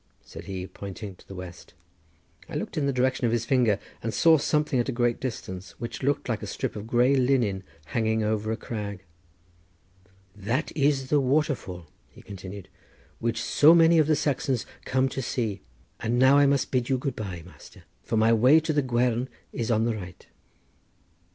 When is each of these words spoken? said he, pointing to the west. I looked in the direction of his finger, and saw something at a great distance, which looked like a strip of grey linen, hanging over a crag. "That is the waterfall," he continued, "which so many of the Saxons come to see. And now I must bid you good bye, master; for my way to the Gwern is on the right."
said 0.23 0.45
he, 0.45 0.65
pointing 0.65 1.13
to 1.15 1.27
the 1.27 1.35
west. 1.35 1.75
I 2.49 2.55
looked 2.55 2.75
in 2.75 2.87
the 2.87 2.91
direction 2.91 3.27
of 3.27 3.31
his 3.31 3.45
finger, 3.45 3.77
and 4.01 4.11
saw 4.11 4.39
something 4.39 4.79
at 4.79 4.89
a 4.89 4.91
great 4.91 5.19
distance, 5.19 5.79
which 5.79 6.01
looked 6.01 6.27
like 6.27 6.41
a 6.41 6.47
strip 6.47 6.75
of 6.75 6.87
grey 6.87 7.13
linen, 7.15 7.63
hanging 7.85 8.23
over 8.23 8.51
a 8.51 8.57
crag. 8.57 9.03
"That 10.35 10.75
is 10.75 11.11
the 11.11 11.19
waterfall," 11.21 11.85
he 12.09 12.23
continued, 12.23 12.67
"which 13.19 13.43
so 13.43 13.75
many 13.75 13.99
of 13.99 14.07
the 14.07 14.15
Saxons 14.15 14.65
come 14.85 15.07
to 15.09 15.21
see. 15.21 15.61
And 15.99 16.17
now 16.17 16.39
I 16.39 16.47
must 16.47 16.71
bid 16.71 16.89
you 16.89 16.97
good 16.97 17.15
bye, 17.15 17.43
master; 17.45 17.83
for 18.01 18.17
my 18.17 18.33
way 18.33 18.59
to 18.59 18.73
the 18.73 18.81
Gwern 18.81 19.27
is 19.53 19.69
on 19.69 19.85
the 19.85 19.93
right." 19.95 20.25